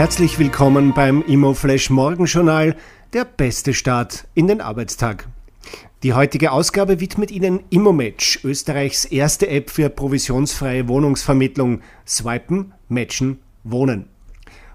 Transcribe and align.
Herzlich 0.00 0.38
willkommen 0.38 0.94
beim 0.94 1.20
ImmoFlash 1.20 1.90
Morgenjournal, 1.90 2.74
der 3.12 3.26
beste 3.26 3.74
Start 3.74 4.26
in 4.32 4.46
den 4.48 4.62
Arbeitstag. 4.62 5.28
Die 6.02 6.14
heutige 6.14 6.52
Ausgabe 6.52 7.00
widmet 7.00 7.30
Ihnen 7.30 7.60
ImmoMatch, 7.68 8.42
Österreichs 8.42 9.04
erste 9.04 9.46
App 9.48 9.68
für 9.68 9.90
provisionsfreie 9.90 10.88
Wohnungsvermittlung. 10.88 11.82
Swipen, 12.06 12.72
Matchen, 12.88 13.40
Wohnen. 13.62 14.08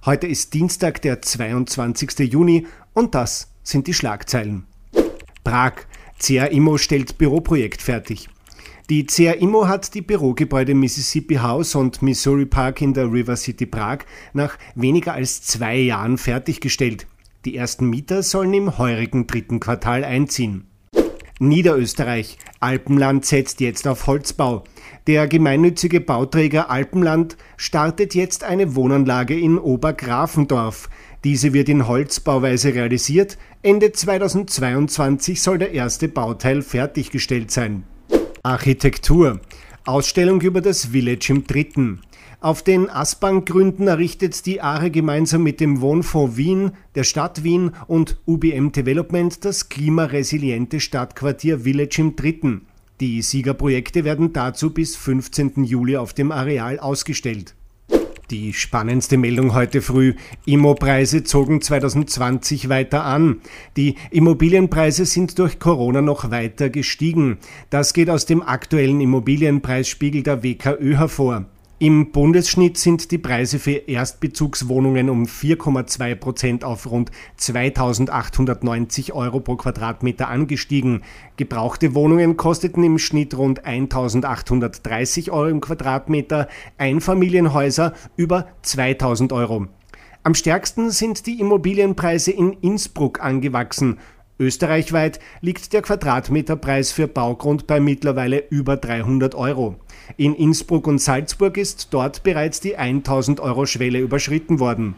Heute 0.06 0.28
ist 0.28 0.54
Dienstag, 0.54 1.02
der 1.02 1.24
22. 1.24 2.32
Juni 2.32 2.68
und 2.94 3.16
das 3.16 3.52
sind 3.64 3.88
die 3.88 3.96
Schlagzeilen. 3.96 4.68
Prag. 5.44 5.88
CA 6.20 6.46
Immo 6.46 6.78
stellt 6.78 7.18
Büroprojekt 7.18 7.82
fertig. 7.82 8.30
Die 8.92 9.08
CA 9.08 9.32
Immo 9.32 9.68
hat 9.68 9.96
die 9.96 10.04
Bürogebäude 10.04 10.76
Mississippi 10.76 11.38
House 11.38 11.74
und 11.74 12.04
Missouri 12.04 12.46
Park 12.46 12.84
in 12.84 12.94
der 12.94 13.12
River 13.12 13.36
City 13.36 13.66
Prag 13.66 14.00
nach 14.34 14.60
weniger 14.76 15.14
als 15.14 15.42
zwei 15.42 15.76
Jahren 15.78 16.20
fertiggestellt. 16.20 17.08
Die 17.46 17.56
ersten 17.56 17.90
Mieter 17.90 18.22
sollen 18.22 18.54
im 18.54 18.78
heurigen 18.78 19.26
dritten 19.26 19.60
Quartal 19.60 20.04
einziehen. 20.04 20.68
Niederösterreich. 21.40 22.38
Alpenland 22.60 23.26
setzt 23.26 23.60
jetzt 23.60 23.88
auf 23.88 24.06
Holzbau. 24.06 24.64
Der 25.08 25.28
gemeinnützige 25.28 26.00
Bauträger 26.00 26.70
Alpenland 26.70 27.38
startet 27.58 28.14
jetzt 28.14 28.44
eine 28.44 28.76
Wohnanlage 28.76 29.38
in 29.38 29.58
Obergrafendorf. 29.58 30.90
Diese 31.24 31.54
wird 31.54 31.70
in 31.70 31.88
Holzbauweise 31.88 32.76
realisiert. 32.76 33.40
Ende 33.64 33.92
2022 33.92 35.42
soll 35.42 35.58
der 35.58 35.72
erste 35.72 36.08
Bauteil 36.08 36.62
fertiggestellt 36.62 37.50
sein. 37.50 37.84
Architektur. 38.46 39.42
Ausstellung 39.86 40.40
über 40.42 40.62
das 40.62 40.86
Village 40.86 41.30
im 41.30 41.48
Dritten. 41.48 42.02
Auf 42.42 42.62
den 42.62 42.92
Asbank-Gründen 42.92 43.88
errichtet 43.88 44.46
die 44.46 44.62
ARE 44.62 44.92
gemeinsam 44.92 45.42
mit 45.42 45.60
dem 45.60 45.82
Wohnfonds 45.82 46.38
Wien, 46.38 46.74
der 46.94 47.06
Stadt 47.06 47.44
Wien 47.44 47.72
und 47.88 48.20
UBM 48.28 48.72
Development 48.72 49.44
das 49.44 49.70
klimaresiliente 49.70 50.80
Stadtquartier 50.80 51.62
Village 51.62 51.96
im 51.98 52.16
Dritten. 52.16 52.68
Die 53.00 53.24
Siegerprojekte 53.24 54.04
werden 54.04 54.32
dazu 54.32 54.70
bis 54.70 54.96
15. 54.96 55.64
Juli 55.64 55.98
auf 55.98 56.14
dem 56.14 56.32
Areal 56.32 56.80
ausgestellt. 56.80 57.56
Die 58.32 58.54
spannendste 58.54 59.18
Meldung 59.18 59.54
heute 59.54 59.82
früh. 59.82 60.16
Immopreise 60.46 61.24
zogen 61.24 61.62
2020 61.62 62.70
weiter 62.70 63.04
an. 63.04 63.42
Die 63.78 63.96
Immobilienpreise 64.10 65.06
sind 65.06 65.38
durch 65.38 65.60
Corona 65.60 66.02
noch 66.02 66.32
weiter 66.32 66.70
gestiegen. 66.70 67.38
Das 67.70 67.94
geht 67.94 68.10
aus 68.10 68.26
dem 68.26 68.42
aktuellen 68.42 69.00
Immobilienpreisspiegel 69.00 70.24
der 70.24 70.44
WKÖ 70.44 70.98
hervor. 70.98 71.46
Im 71.78 72.14
Bundesschnitt 72.14 72.78
sind 72.78 73.12
die 73.12 73.18
Preise 73.18 73.60
für 73.60 73.74
Erstbezugswohnungen 73.74 75.10
um 75.10 75.26
4,2 75.26 76.16
Prozent 76.16 76.64
auf 76.64 76.90
rund 76.90 77.12
2.890 77.38 79.12
Euro 79.12 79.42
pro 79.42 79.58
Quadratmeter 79.58 80.30
angestiegen. 80.30 81.02
Gebrauchte 81.36 81.94
Wohnungen 81.94 82.38
kosteten 82.38 82.82
im 82.86 82.98
Schnitt 82.98 83.38
rund 83.38 83.66
1.830 83.66 85.32
Euro 85.32 85.50
im 85.50 85.60
Quadratmeter, 85.60 86.48
Einfamilienhäuser 86.78 87.92
über 88.16 88.48
2.000 88.64 89.34
Euro. 89.34 89.68
Am 90.24 90.34
stärksten 90.34 90.92
sind 90.92 91.28
die 91.28 91.42
Immobilienpreise 91.42 92.32
in 92.32 92.54
Innsbruck 92.54 93.22
angewachsen. 93.22 94.00
Österreichweit 94.40 95.20
liegt 95.42 95.72
der 95.72 95.82
Quadratmeterpreis 95.82 96.92
für 96.92 97.08
Baugrund 97.08 97.68
bei 97.68 97.80
mittlerweile 97.80 98.44
über 98.50 98.76
300 98.76 99.34
Euro. 99.36 99.76
In 100.18 100.36
Innsbruck 100.36 100.88
und 100.88 101.00
Salzburg 101.00 101.58
ist 101.58 101.88
dort 101.92 102.24
bereits 102.24 102.60
die 102.60 102.76
1000 102.76 103.40
Euro 103.40 103.66
Schwelle 103.66 104.00
überschritten 104.00 104.60
worden. 104.60 104.96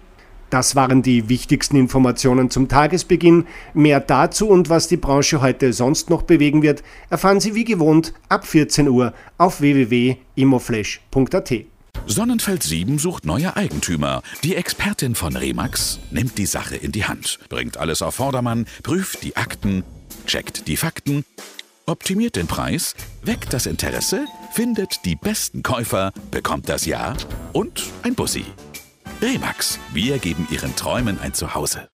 Das 0.49 0.75
waren 0.75 1.02
die 1.02 1.27
wichtigsten 1.27 1.75
Informationen 1.75 2.49
zum 2.49 2.69
Tagesbeginn. 2.69 3.45
Mehr 3.73 3.99
dazu 3.99 4.47
und 4.47 4.69
was 4.69 4.87
die 4.87 4.97
Branche 4.97 5.42
heute 5.42 5.73
sonst 5.73 6.09
noch 6.09 6.21
bewegen 6.23 6.61
wird, 6.61 6.83
erfahren 7.09 7.42
Sie 7.42 7.53
wie 7.53 7.65
gewohnt 7.65 8.14
ab 8.30 8.45
14 8.47 8.87
Uhr 8.87 9.14
auf 9.37 9.59
www.imoflash.at. 9.59 11.53
Sonnenfeld 12.08 12.64
7 12.64 13.00
sucht 13.00 13.26
neue 13.26 13.56
Eigentümer. 13.56 14.23
Die 14.44 14.56
Expertin 14.56 15.14
von 15.14 15.36
Remax 15.36 16.00
nimmt 16.10 16.38
die 16.38 16.45
Sache 16.45 16.76
in 16.76 16.92
die 16.92 17.06
Hand, 17.06 17.38
bringt 17.50 17.78
alles 17.78 18.02
auf 18.02 18.16
Vordermann, 18.16 18.66
prüft 18.82 19.23
die 19.23 19.36
Akten, 19.36 19.84
checkt 20.26 20.68
die 20.68 20.78
Fakten, 20.78 21.26
optimiert 21.86 22.36
den 22.36 22.48
Preis, 22.48 22.95
weckt 23.23 23.54
das 23.54 23.66
Interesse, 23.66 24.26
findet 24.52 25.06
die 25.06 25.16
besten 25.16 25.64
Käufer, 25.64 26.12
bekommt 26.32 26.70
das 26.70 26.86
Ja 26.86 27.16
und 27.54 27.84
ein 28.04 28.16
Bussi. 28.16 28.45
Remax, 29.22 29.78
wir 29.94 30.18
geben 30.20 30.48
Ihren 30.50 30.76
Träumen 30.76 31.20
ein 31.20 31.34
Zuhause. 31.34 31.89